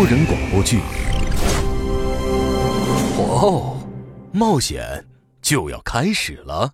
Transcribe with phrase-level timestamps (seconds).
[0.00, 0.80] 多人广播剧。
[3.18, 3.76] 哦，
[4.32, 5.04] 冒险
[5.42, 6.72] 就要开始了！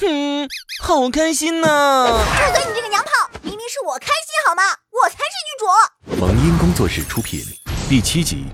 [0.00, 0.48] 哼，
[0.82, 2.06] 好开心呐！
[2.06, 2.64] 住嘴！
[2.66, 3.10] 你这个娘炮，
[3.42, 4.62] 明明是我开心好吗？
[4.90, 6.18] 我才是女主。
[6.18, 7.44] 萌音工作室出品，
[7.90, 8.46] 第七集。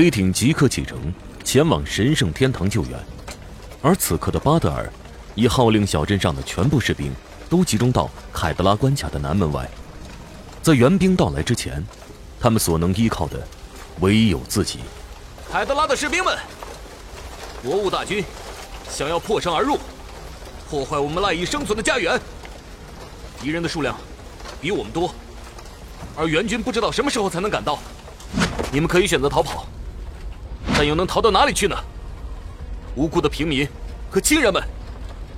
[0.00, 0.98] 飞艇即刻启程，
[1.44, 2.98] 前往神圣天堂救援。
[3.82, 4.90] 而此刻的巴德尔，
[5.34, 7.12] 已号令小镇上的全部士兵
[7.50, 9.68] 都集中到凯德拉关卡的南门外。
[10.62, 11.84] 在援兵到来之前，
[12.40, 13.46] 他们所能依靠的，
[14.00, 14.78] 唯有自己。
[15.52, 16.34] 凯德拉的士兵们，
[17.62, 18.24] 魔物大军
[18.88, 19.78] 想要破城而入，
[20.70, 22.18] 破坏我们赖以生存的家园。
[23.38, 23.94] 敌人的数量
[24.62, 25.14] 比我们多，
[26.16, 27.78] 而援军不知道什么时候才能赶到。
[28.72, 29.66] 你们可以选择逃跑。
[30.80, 31.76] 但又能逃到哪里去呢？
[32.94, 33.68] 无辜的平民
[34.10, 34.62] 和亲人们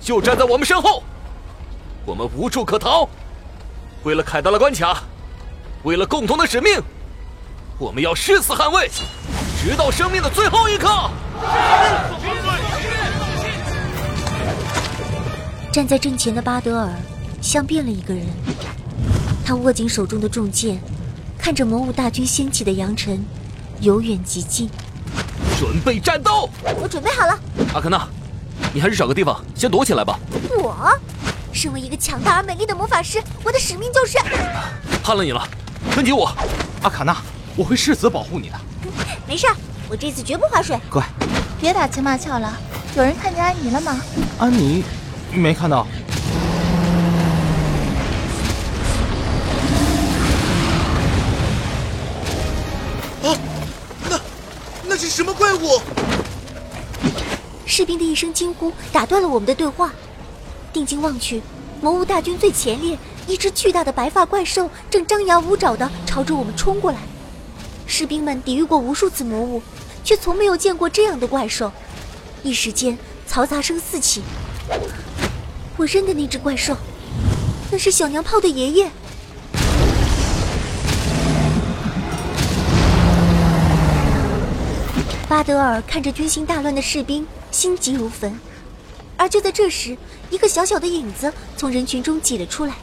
[0.00, 1.02] 就站在我们身后，
[2.06, 3.08] 我们无处可逃。
[4.04, 5.02] 为了凯达拉关卡，
[5.82, 6.80] 为了共同的使命，
[7.76, 8.88] 我们要誓死捍卫，
[9.60, 11.10] 直到生命的最后一刻。
[15.72, 16.88] 站在阵前的巴德尔
[17.40, 18.24] 像变了一个人，
[19.44, 20.80] 他握紧手中的重剑，
[21.36, 23.24] 看着魔物大军掀起的扬尘，
[23.80, 24.70] 由远及近。
[25.62, 26.50] 准备战斗！
[26.80, 27.38] 我准备好了。
[27.72, 28.04] 阿卡娜，
[28.74, 30.18] 你还是找个地方先躲起来吧。
[30.58, 30.76] 我，
[31.52, 34.18] 身为一个强大而美丽的魔法师，我的使命就是……
[35.04, 35.46] 怕了你了，
[35.94, 36.28] 跟紧我。
[36.82, 37.16] 阿卡娜，
[37.54, 38.56] 我会誓死保护你的。
[39.24, 39.46] 没事，
[39.88, 40.76] 我这次绝不划水。
[40.90, 41.00] 乖，
[41.60, 42.52] 别打情骂俏了。
[42.96, 44.00] 有人看见安妮了吗？
[44.40, 44.82] 安妮，
[45.32, 45.86] 没看到。
[55.12, 55.78] 什么怪物？
[57.66, 59.92] 士兵的一声惊呼打断了我们的对话。
[60.72, 61.42] 定睛望去，
[61.82, 66.98] 魔物大军最前列，一只巨大的白发怪兽正张牙舞爪地朝着我们冲过来。
[67.86, 69.60] 士兵们抵御过无数次魔物，
[70.02, 71.70] 却从没有见过这样的怪兽。
[72.42, 72.96] 一时间，
[73.30, 74.22] 嘈杂声四起。
[75.76, 76.74] 我认的那只怪兽，
[77.70, 78.90] 那是小娘炮的爷爷。
[85.32, 88.38] 巴德尔看着军心大乱的士兵，心急如焚。
[89.16, 89.96] 而就在这时，
[90.28, 92.74] 一个小小的影子从人群中挤了出来，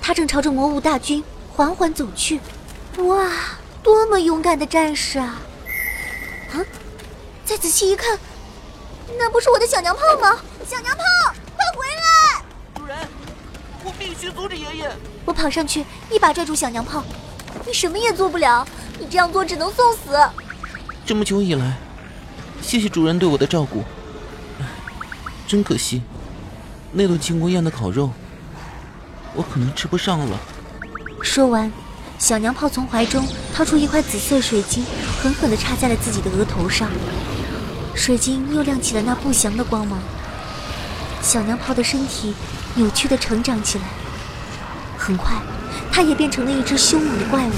[0.00, 2.38] 他正朝着魔物大军缓缓走去。
[2.98, 3.32] 哇，
[3.82, 5.40] 多么勇敢的战士啊！
[6.52, 6.62] 啊！
[7.44, 8.16] 再仔细一看，
[9.18, 10.38] 那不是我的小娘炮吗？
[10.70, 11.02] 小娘炮，
[11.56, 12.44] 快回来！
[12.76, 12.96] 主人，
[13.82, 14.92] 我必须阻止爷爷！
[15.24, 17.02] 我跑上去，一把拽住小娘炮。
[17.66, 18.64] 你什么也做不了，
[19.00, 20.16] 你这样做只能送死。
[21.06, 21.76] 这么久以来，
[22.60, 23.84] 谢谢主人对我的照顾。
[25.46, 26.02] 真可惜，
[26.90, 28.10] 那顿庆功宴的烤肉，
[29.32, 30.36] 我可能吃不上了。
[31.22, 31.70] 说完，
[32.18, 33.24] 小娘炮从怀中
[33.54, 34.84] 掏出一块紫色水晶，
[35.22, 36.90] 狠狠地插在了自己的额头上。
[37.94, 40.00] 水晶又亮起了那不祥的光芒。
[41.22, 42.34] 小娘炮的身体
[42.74, 43.84] 扭曲地成长起来，
[44.98, 45.36] 很快，
[45.92, 47.52] 它也变成了一只凶猛的怪物。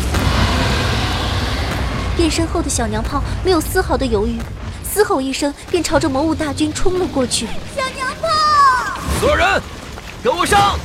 [2.19, 4.41] 变身后的小娘炮没有丝毫的犹豫，
[4.83, 7.47] 嘶吼一声便朝着魔物大军冲了过去。
[7.77, 9.63] 小娘炮，所有人，
[10.21, 10.77] 跟我上！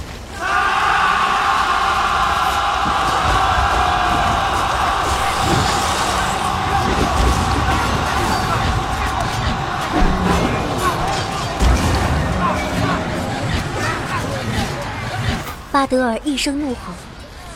[15.71, 16.93] 巴德尔一声怒吼，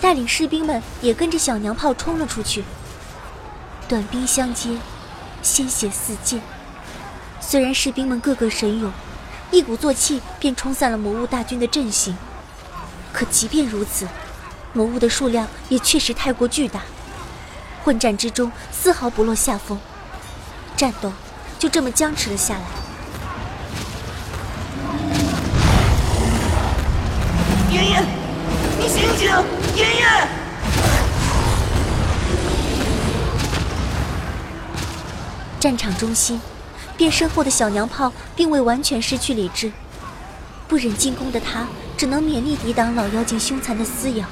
[0.02, 2.64] 带领士兵们也跟着小娘炮冲了出去。
[3.88, 4.78] 短兵相接，
[5.42, 6.42] 鲜血四溅。
[7.40, 8.92] 虽然士兵们个个神勇，
[9.50, 12.18] 一鼓作气便冲散了魔物大军的阵型，
[13.14, 14.06] 可即便如此，
[14.74, 16.82] 魔物的数量也确实太过巨大。
[17.86, 19.80] 混战之中丝毫不落下风，
[20.76, 21.14] 战斗
[21.58, 22.62] 就这么僵持了下来。
[27.72, 28.04] 爷爷，
[28.78, 29.32] 你醒醒，
[29.76, 30.27] 爷爷
[35.60, 36.40] 战场中心，
[36.96, 39.72] 变身后的小娘炮并未完全失去理智，
[40.68, 41.68] 不忍进攻的他
[41.98, 44.26] 只能勉力抵挡老妖精凶残的撕咬。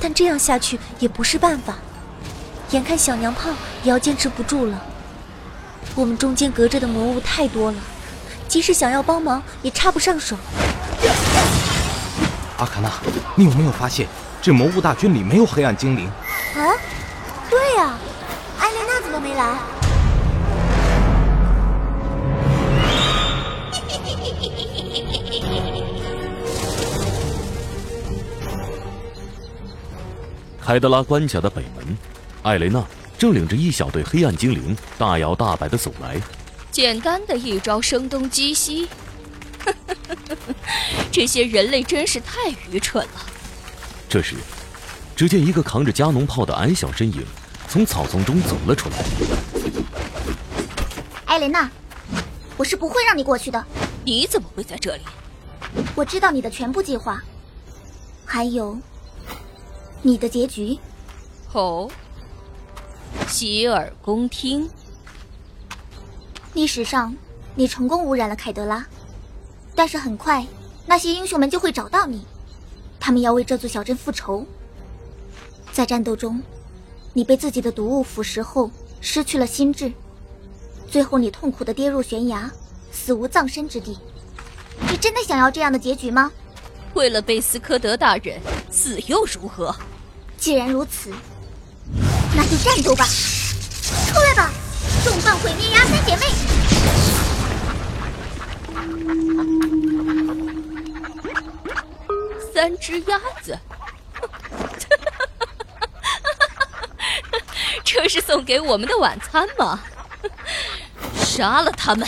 [0.00, 1.74] 但这样下去也不是办法，
[2.70, 3.50] 眼看小娘炮
[3.82, 4.80] 也要坚持不住了。
[5.94, 7.78] 我们中间隔着的魔物太多了，
[8.46, 10.36] 即使想要帮忙也插不上手。
[12.58, 12.90] 阿卡娜，
[13.34, 14.06] 你有没有发现
[14.40, 16.06] 这魔物大军里没有黑暗精灵？
[16.06, 16.70] 啊，
[17.50, 17.94] 对呀，
[18.60, 19.56] 艾莲娜怎么没来？
[30.60, 31.96] 凯德拉关卡的北门，
[32.42, 32.82] 艾雷娜
[33.18, 36.18] 正领着一小队黑暗精灵大摇大摆的走来。
[36.70, 38.88] 简单的一招声东击西，
[41.12, 43.26] 这些人类真是太愚蠢了。
[44.08, 44.36] 这时，
[45.14, 47.22] 只见一个扛着加农炮的矮小身影
[47.68, 48.96] 从草丛中走了出来。
[51.26, 51.70] 艾琳娜，
[52.56, 53.64] 我是不会让你过去的。
[54.04, 55.02] 你怎么会在这里？
[55.94, 57.22] 我知道你的全部计划，
[58.24, 58.76] 还有。
[60.02, 60.78] 你的结局，
[61.54, 61.90] 哦，
[63.26, 64.68] 洗耳恭听。
[66.52, 67.16] 历史上，
[67.54, 68.86] 你成功污染了凯德拉，
[69.74, 70.46] 但是很快，
[70.84, 72.26] 那些英雄们就会找到你，
[73.00, 74.46] 他们要为这座小镇复仇。
[75.72, 76.42] 在战斗中，
[77.14, 79.90] 你被自己的毒物腐蚀后失去了心智，
[80.86, 82.52] 最后你痛苦的跌入悬崖，
[82.92, 83.98] 死无葬身之地。
[84.80, 86.32] 你真的想要这样的结局吗？
[86.94, 88.40] 为了贝斯科德大人，
[88.70, 89.74] 死又如何？
[90.36, 91.12] 既然如此，
[92.36, 93.04] 那就战斗吧！
[93.04, 94.50] 出来吧，
[95.04, 96.26] 重磅毁灭鸭三姐妹！
[102.54, 103.58] 三只鸭子，
[107.82, 109.80] 这是送给我们的晚餐吗？
[111.16, 112.06] 杀了他们！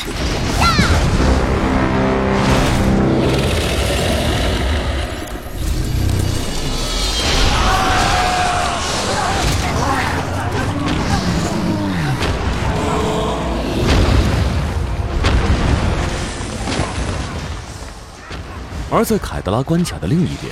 [18.96, 20.50] 而在凯德拉关卡的另一边，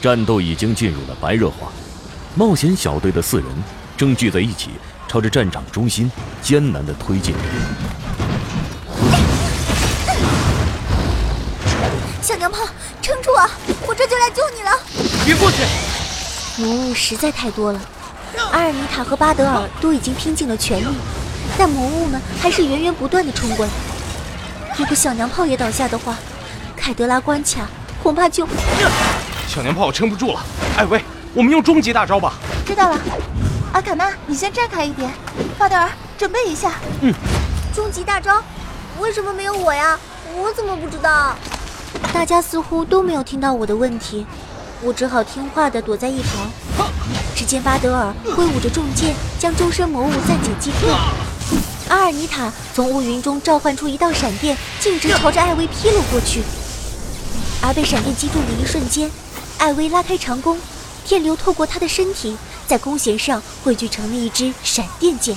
[0.00, 1.70] 战斗已经进入了白热化。
[2.34, 3.46] 冒险小队的四人
[3.98, 4.70] 正聚在一起，
[5.06, 6.10] 朝着战场中心
[6.40, 7.34] 艰难地推进。
[12.22, 12.64] 小娘炮，
[13.02, 13.50] 撑住啊！
[13.86, 14.70] 我这就来救你了。
[15.26, 15.58] 别过去！
[16.62, 17.80] 魔物实在太多了，
[18.52, 20.96] 阿尔尼塔和巴德尔都已经拼尽了全力，
[21.58, 23.72] 但魔物们还是源源不断地冲过来。
[24.78, 26.16] 如果小娘炮也倒下的话，
[26.74, 27.68] 凯德拉关卡
[28.02, 28.46] 恐怕就……
[29.46, 30.40] 小娘炮撑不住了，
[30.76, 31.02] 艾薇，
[31.34, 32.34] 我们用终极大招吧。
[32.66, 32.98] 知道了，
[33.72, 35.10] 阿卡娜，你先站开一点。
[35.56, 35.88] 巴德尔，
[36.18, 36.72] 准备一下。
[37.00, 37.14] 嗯。
[37.74, 38.42] 终极大招？
[38.98, 39.98] 为什么没有我呀？
[40.34, 41.36] 我怎么不知道？
[42.12, 44.26] 大家似乎都没有听到我的问题，
[44.80, 46.50] 我只好听话的躲在一旁。
[47.36, 50.90] 只见巴德尔挥舞着重剑，将周身魔物暂且击退。
[51.88, 56.42] 阿尔尼塔从乌云中召唤出一道闪电，径直朝着艾薇劈了过去。
[57.64, 59.08] 而被闪电击中的一瞬间，
[59.56, 60.58] 艾薇拉开长弓，
[61.06, 65.36] 电流透过她的身体，在弓弦上汇聚成了一支闪电箭。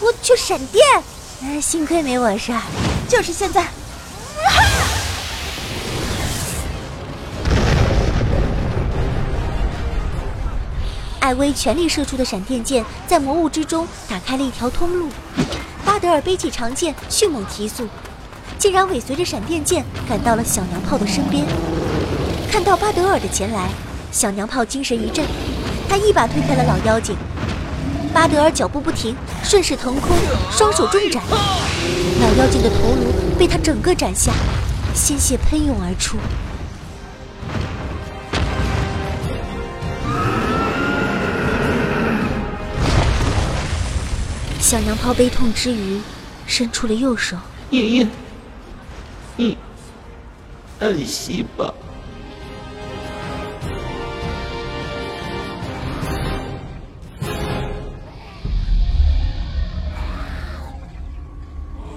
[0.00, 0.84] 我去，闪电！
[1.44, 2.60] 哎，幸亏没我事儿。
[3.08, 3.68] 就是现在！
[11.20, 15.08] 艾薇全力射出的闪电箭在魔物之中打开了一条通路。
[15.84, 17.88] 巴德尔背起长剑，迅猛提速。
[18.64, 21.44] 竟然尾随着闪电剑赶到了小娘炮的身边，
[22.50, 23.68] 看到巴德尔的前来，
[24.10, 25.22] 小娘炮精神一振，
[25.86, 27.14] 他一把推开了老妖精。
[28.14, 30.16] 巴德尔脚步不停，顺势腾空，
[30.50, 34.32] 双手重斩，老妖精的头颅被他整个斩下，
[34.94, 36.16] 鲜血喷涌而出。
[44.58, 46.00] 小娘炮悲痛之余，
[46.46, 47.36] 伸出了右手。
[47.68, 48.08] 爷爷。
[49.36, 49.58] 你
[50.80, 51.74] 安息吧。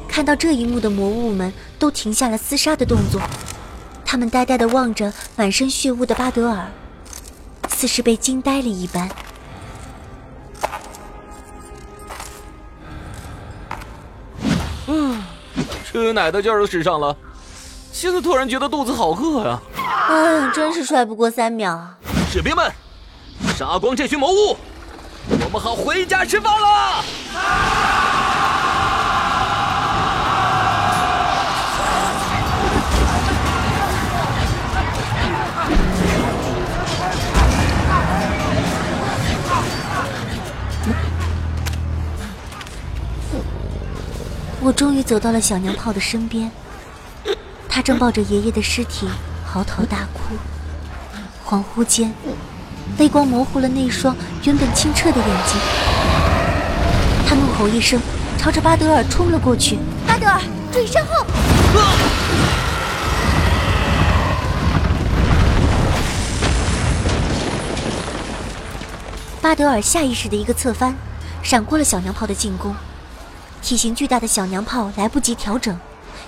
[0.07, 3.21] 看到这一幕的魔物们都停下了厮杀的动作，
[4.03, 6.71] 他们呆呆的望着满身血污的巴德尔，
[7.69, 9.07] 似是被惊呆了一般。
[15.97, 17.15] 吃奶的劲儿都使上了。
[17.91, 19.59] 现在突然觉得肚子好饿呀！
[20.09, 21.81] 哎，真是帅不过三秒。
[22.31, 22.71] 士兵们，
[23.57, 24.55] 杀光这群魔物，
[25.43, 27.03] 我们好回家吃饭了。
[44.67, 46.51] 我终于走到了小娘炮的身边，
[47.69, 49.07] 他正抱着爷爷的尸体
[49.45, 50.35] 嚎啕大哭。
[51.45, 52.13] 恍惚间，
[52.97, 55.57] 泪光模糊了那双原本清澈的眼睛。
[57.25, 57.97] 他怒吼一声，
[58.37, 59.79] 朝着巴德尔冲了过去。
[60.05, 60.41] 巴德尔，
[60.73, 61.25] 注意身后！
[69.41, 70.93] 巴德尔下意识的一个侧翻，
[71.41, 72.75] 闪过了小娘炮的进攻。
[73.61, 75.77] 体型巨大的小娘炮来不及调整，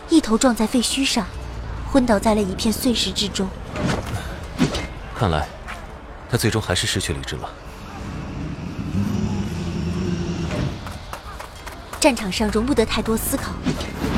[0.09, 1.25] 一头撞在废墟上，
[1.91, 3.47] 昏倒在了一片碎石之中。
[5.15, 5.47] 看来，
[6.29, 7.49] 他最终还是失去理智了。
[11.99, 13.51] 战场上容不得太多思考，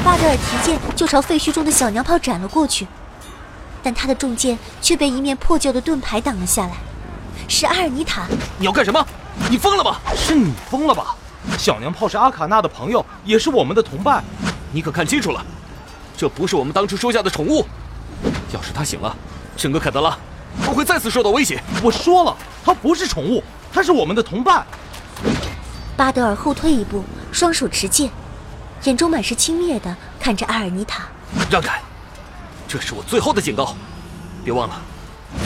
[0.03, 2.87] 巴德尔提剑就朝废墟中的小娘炮斩了过去，
[3.81, 6.73] 但他的重剑却被一面破旧的盾牌挡了下来。
[7.47, 8.27] 是阿尔尼塔！
[8.57, 9.05] 你要干什么？
[9.49, 9.99] 你疯了吧？
[10.15, 11.15] 是你疯了吧？
[11.57, 14.23] 小娘炮是阿卡娜的朋友，也是我们的同伴。
[14.71, 15.45] 你可看清楚了，
[16.17, 17.65] 这不是我们当初收下的宠物。
[18.53, 19.15] 要是他醒了，
[19.55, 20.17] 整个凯德拉
[20.65, 21.61] 都会再次受到威胁。
[21.83, 24.65] 我说了，他不是宠物，他是我们的同伴。
[25.97, 28.09] 巴德尔后退一步，双手持剑，
[28.83, 31.03] 眼中满是轻蔑的看着阿尔尼塔。
[31.49, 31.81] 让开！
[32.67, 33.75] 这是我最后的警告，
[34.43, 34.81] 别忘了，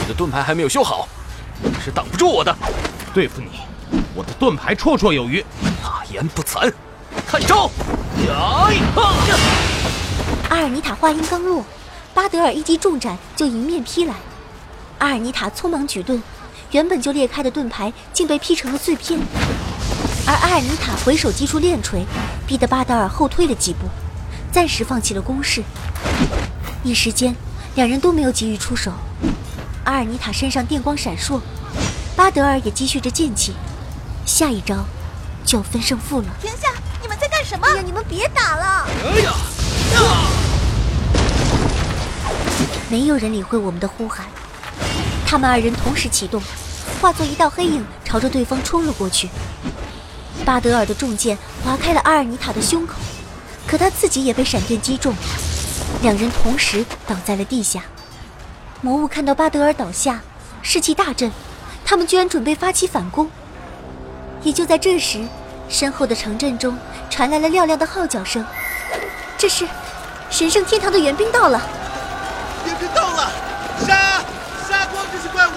[0.00, 1.08] 你的盾牌还没有修好，
[1.84, 2.56] 是挡不住我的。
[3.12, 3.60] 对付你，
[4.16, 5.44] 我的盾牌绰绰有余。
[5.82, 6.72] 大言不惭！
[7.26, 7.70] 看招！
[8.26, 8.70] 呀！
[10.48, 11.62] 阿尔尼塔话音刚落，
[12.14, 14.14] 巴德尔一击重斩就迎面劈来。
[14.98, 16.22] 阿尔尼塔匆忙举盾，
[16.70, 19.20] 原本就裂开的盾牌竟被劈成了碎片。
[20.26, 22.06] 而阿尔尼塔回手击出链锤，
[22.46, 23.80] 逼得巴德尔后退了几步，
[24.50, 25.62] 暂时放弃了攻势。
[26.82, 27.36] 一时间，
[27.74, 28.90] 两人都没有急于出手。
[29.84, 31.40] 阿尔尼塔身上电光闪烁，
[32.16, 33.52] 巴德尔也积蓄着剑气，
[34.26, 34.84] 下一招
[35.44, 36.26] 就要分胜负了。
[36.42, 36.68] 停下！
[37.00, 37.66] 你们在干什么？
[37.66, 38.88] 哎呀，你们别打了！
[39.04, 39.32] 哎呀！
[42.90, 44.26] 没有人理会我们的呼喊，
[45.24, 46.42] 他们二人同时启动，
[47.00, 49.30] 化作一道黑影，朝着对方冲了过去。
[50.44, 52.94] 巴德尔的重剑划开了阿尔尼塔的胸口，
[53.66, 55.14] 可他自己也被闪电击中，
[56.02, 57.82] 两人同时倒在了地下。
[58.82, 60.20] 魔物看到巴德尔倒下，
[60.62, 61.30] 士气大振，
[61.84, 63.30] 他们居然准备发起反攻。
[64.46, 65.26] 也就在这时，
[65.68, 66.78] 身后的城镇中
[67.10, 68.46] 传来了嘹亮的号角声，
[69.36, 69.66] 这是
[70.30, 71.60] 神圣天堂的援兵到了！
[72.64, 73.28] 援兵到了！
[73.84, 74.22] 杀！
[74.68, 75.50] 杀光这些怪物！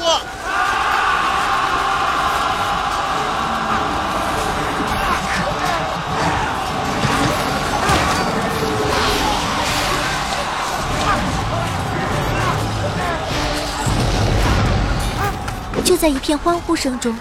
[15.85, 17.15] 就在一片欢呼声中，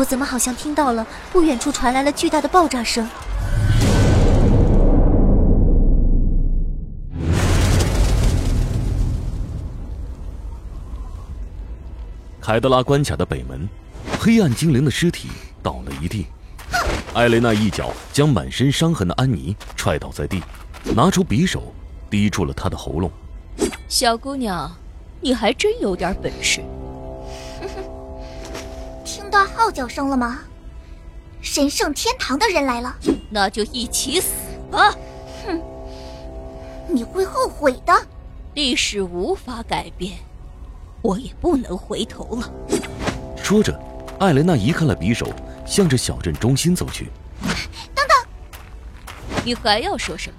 [0.00, 3.06] 我怎么好像听到了不远处传来了巨大的爆炸声？
[12.40, 13.68] 凯德拉关卡的北门，
[14.18, 15.28] 黑暗精灵的尸体
[15.62, 16.24] 倒了一地。
[17.12, 20.42] 艾雷娜一脚将满身伤痕的安妮踹倒在地，
[20.96, 21.74] 拿出匕首
[22.08, 23.10] 抵住了她的喉咙。
[23.86, 24.74] 小姑娘，
[25.20, 26.62] 你还真有点本事。
[29.30, 30.40] 听到号角声了吗？
[31.40, 32.96] 神圣天堂的人来了，
[33.30, 34.32] 那就一起死
[34.72, 34.92] 吧！
[35.46, 35.62] 哼，
[36.88, 37.94] 你会后悔的。
[38.54, 40.18] 历史无法改变，
[41.00, 42.52] 我也不能回头了。
[43.36, 43.80] 说着，
[44.18, 45.32] 艾雷娜移开了匕首，
[45.64, 47.08] 向着小镇中心走去。
[47.94, 48.26] 等等，
[49.44, 50.36] 你还要说什么？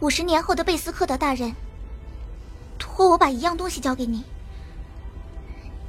[0.00, 1.54] 五十年后的贝斯克德大人
[2.78, 4.24] 托我把一样东西交给你，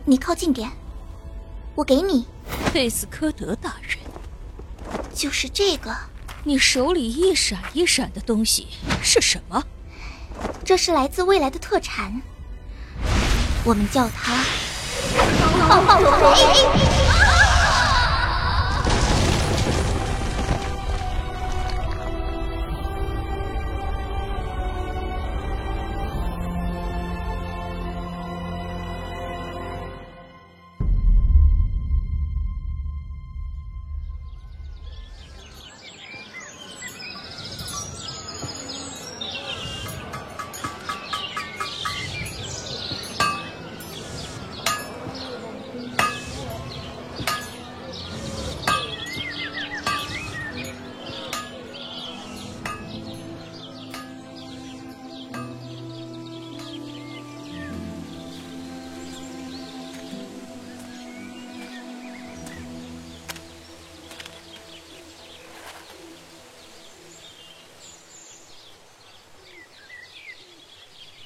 [0.03, 0.69] 你靠近点。
[1.75, 2.25] 我给你，
[2.73, 3.99] 贝斯科德大人，
[5.13, 5.93] 就是这个。
[6.45, 8.67] 你手里一闪一闪的东西
[9.03, 9.61] 是什么？
[10.63, 12.21] 这是来自未来的特产，
[13.65, 14.41] 我们叫它
[15.67, 15.99] 爆爆
[16.33, 17.04] 锤。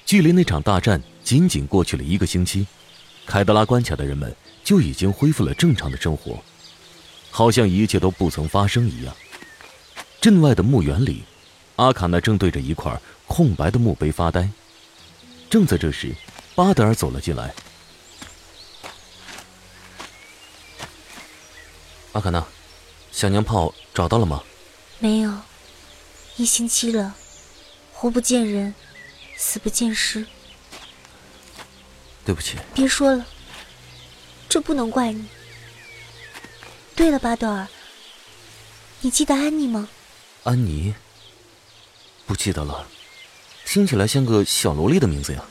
[0.09, 2.65] 距离那场大战仅仅过去了一个星期，
[3.27, 6.43] 凯德拉关卡的人们就已经恢复了正常的生活，
[7.29, 9.15] 好像一切都不曾发生一样。
[10.19, 11.21] 镇外的墓园里，
[11.75, 14.49] 阿卡娜正对着一块空白的墓碑发呆。
[15.47, 16.15] 正在这时，
[16.55, 17.53] 巴德尔走了进来。
[22.13, 22.43] 阿卡娜，
[23.11, 24.41] 小娘炮找到了吗？
[24.97, 25.31] 没有，
[26.35, 27.13] 一星期了，
[27.93, 28.73] 活不见人，
[29.39, 30.27] 死不见尸。
[32.25, 32.57] 对不起。
[32.75, 33.25] 别说了，
[34.49, 35.25] 这不能怪你。
[36.93, 37.67] 对了，巴德尔，
[38.99, 39.87] 你记得安妮吗？
[40.43, 40.93] 安妮？
[42.27, 42.85] 不记得了，
[43.65, 45.43] 听起来像个小萝莉的名字呀。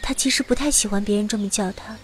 [0.00, 1.96] 他其实不太喜欢别人这么叫他。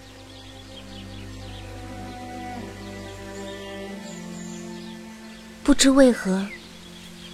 [5.63, 6.47] 不知为何，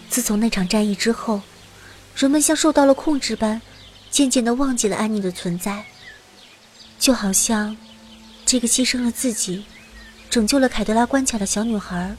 [0.09, 1.41] 自从那场战役之后，
[2.15, 3.61] 人们像受到了控制般，
[4.11, 5.85] 渐渐的忘记了安妮的存在。
[6.99, 7.75] 就好像，
[8.45, 9.65] 这个牺牲了自己，
[10.29, 12.15] 拯救了凯德拉关卡的小女孩，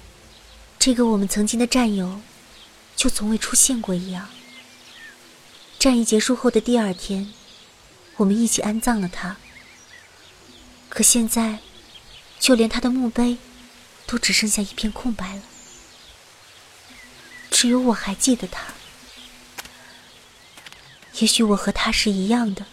[0.78, 2.20] 这个我们曾经的战友，
[2.96, 4.28] 就从未出现过一样。
[5.78, 7.32] 战役结束后的第二天，
[8.16, 9.36] 我们一起安葬了她。
[10.88, 11.60] 可现在，
[12.38, 13.38] 就连她的墓碑，
[14.06, 15.42] 都只剩下一片空白了。
[17.50, 18.74] 只有我还记得他。
[21.18, 22.64] 也许我和他是一样的，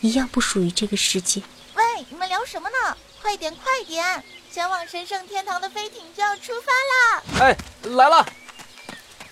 [0.00, 1.42] 一样不属于这个世界。
[1.74, 2.96] 喂，你们聊什么呢？
[3.22, 4.22] 快点，快点！
[4.52, 7.22] 前往神圣天堂的飞艇就要出发啦！
[7.40, 7.56] 哎，
[7.90, 8.26] 来了！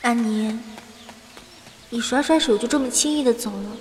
[0.00, 0.58] 安妮，
[1.90, 3.76] 你甩甩手就这么轻易的走了。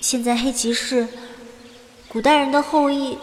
[0.00, 1.08] 现在黑骑士，
[2.08, 3.18] 古代人的后裔，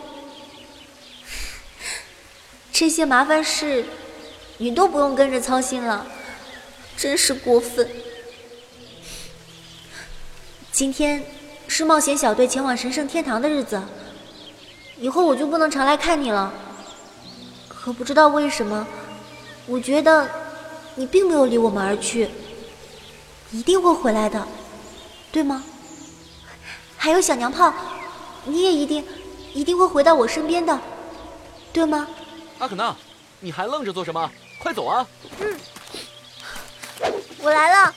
[2.71, 3.85] 这些麻烦事。
[4.59, 6.07] 你都不用跟着操心了，
[6.97, 7.87] 真是过分。
[10.77, 11.25] 今天
[11.67, 13.81] 是冒险小队前往神圣天堂的日子，
[14.99, 16.53] 以后我就不能常来看你了。
[17.67, 18.85] 可不知道为什么，
[19.65, 20.29] 我觉得
[20.93, 22.29] 你并没有离我们而去，
[23.51, 24.47] 一定会回来的，
[25.31, 25.63] 对吗？
[26.95, 27.73] 还有小娘炮，
[28.45, 29.03] 你也一定
[29.55, 30.79] 一定会回到我身边的，
[31.73, 32.07] 对吗？
[32.59, 32.95] 阿可娜，
[33.39, 34.29] 你还愣着做什么？
[34.61, 35.07] 快走啊！
[35.39, 35.57] 嗯，
[37.41, 37.95] 我来了。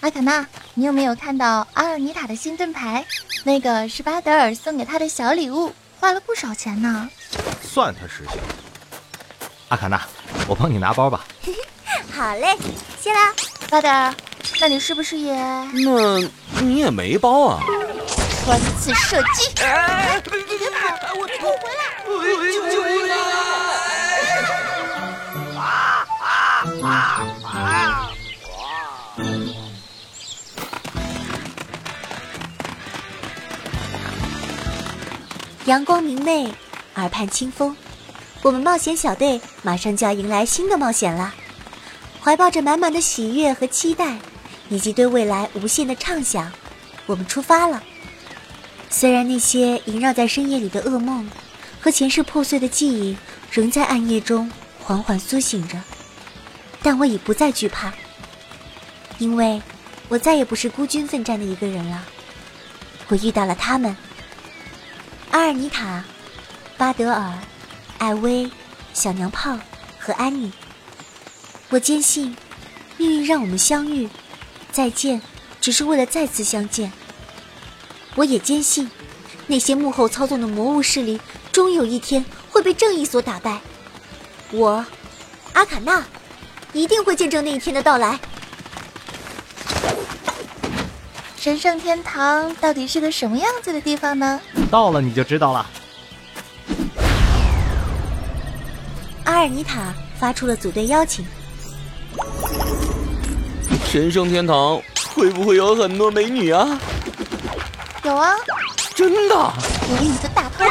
[0.00, 3.04] 阿卡娜，你有没有看到阿尔尼塔的新盾牌？
[3.44, 7.08] 那个是巴德尔送给他的小礼物，花了不少钱呢。
[7.62, 8.34] 算他识相。
[9.68, 10.00] 阿卡娜，
[10.48, 11.26] 我帮你拿包吧。
[12.12, 12.56] 好嘞，
[12.98, 13.34] 谢啦。
[13.68, 14.14] 巴德尔，
[14.60, 15.34] 那你是不是也……
[15.34, 16.18] 那
[16.60, 17.62] 你也没包啊？
[18.46, 19.50] 穿刺射击！
[19.50, 20.96] 你别跑！
[21.14, 22.72] 我我回来！
[22.72, 22.82] 救
[35.70, 36.52] 阳光明媚，
[36.96, 37.76] 耳畔清风，
[38.42, 41.32] 我们冒险小队马上就要迎来新的冒险了。
[42.20, 44.18] 怀抱着满满的喜悦和期待，
[44.68, 46.50] 以及对未来无限的畅想，
[47.06, 47.80] 我们出发了。
[48.90, 51.30] 虽然那些萦绕在深夜里的噩梦，
[51.80, 53.16] 和前世破碎的记忆，
[53.52, 55.80] 仍在暗夜中缓缓苏醒着，
[56.82, 57.92] 但我已不再惧怕，
[59.18, 59.62] 因为
[60.08, 62.04] 我再也不是孤军奋战的一个人了。
[63.06, 63.96] 我遇到了他们：
[65.30, 66.02] 阿尔尼塔、
[66.76, 67.38] 巴德尔、
[67.98, 68.50] 艾薇、
[68.92, 69.56] 小娘炮
[69.98, 70.52] 和安妮。
[71.68, 72.36] 我坚信，
[72.96, 74.08] 命运让我们相遇，
[74.72, 75.22] 再见，
[75.60, 76.90] 只是为了再次相见。
[78.16, 78.90] 我也坚信，
[79.46, 81.20] 那些幕后操纵的魔物势力，
[81.52, 83.60] 终有一天会被正义所打败。
[84.50, 84.84] 我，
[85.52, 86.04] 阿卡娜，
[86.72, 88.18] 一定会见证那一天的到来。
[91.40, 94.38] 神圣天堂到底是个什么样子的地方呢？
[94.70, 95.66] 到了你就知道了。
[99.24, 101.24] 阿尔尼塔发出了组队邀请。
[103.86, 104.78] 神圣天堂
[105.14, 106.78] 会不会有很多美女啊？
[108.02, 108.34] 有啊，
[108.94, 109.34] 真的！
[109.34, 110.62] 我给你个大头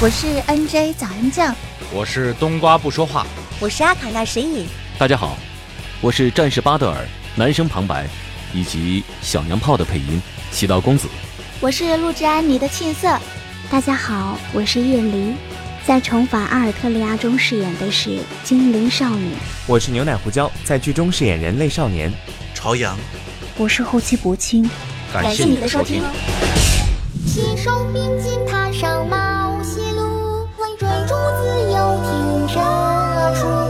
[0.00, 1.52] 我是 NJ 早安酱，
[1.92, 3.26] 我是冬瓜不说话，
[3.58, 4.64] 我是阿卡那神隐。
[4.96, 5.36] 大家好，
[6.00, 8.06] 我是战士巴德尔，男生旁白，
[8.54, 11.08] 以及小娘炮的配音，喜道公子。
[11.58, 13.08] 我是录制安妮的沁色。
[13.68, 15.34] 大家好，我是叶离。
[15.84, 19.32] 在重返阿尔特利亚中饰演的是精灵少女。
[19.66, 22.12] 我是牛奶胡椒，在剧中饰演人类少年。
[22.54, 22.96] 朝阳，
[23.56, 24.70] 我是后期薄青，
[25.12, 26.04] 感谢你的收听。
[27.26, 29.16] 携手并肩踏上冒
[32.54, 33.67] 由挺身